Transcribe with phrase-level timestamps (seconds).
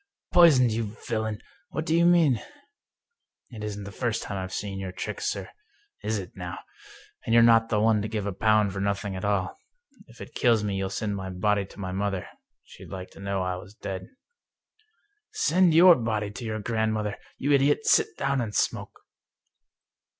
[0.33, 1.43] ""Poisoned, you villain!
[1.69, 2.41] What do you mean?"
[3.51, 5.51] "It isn't the first time I've seen your tricks, sir—
[6.03, 6.57] is it now?
[7.23, 9.59] And you're not the one to give a pound for nothing at all.
[10.07, 12.27] If it kills me you'll send my body to my mother—
[12.65, 14.09] she'd like to know that I was dead.""
[15.45, 17.15] Send your body to your grandmother!
[17.37, 19.01] You idiot, sit down and smoke